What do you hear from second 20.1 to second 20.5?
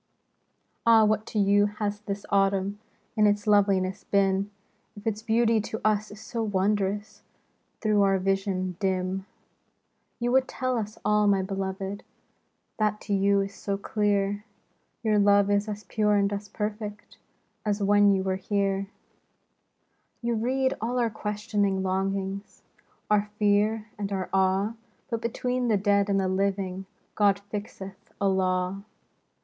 127 SINCE SEPTEMBER. You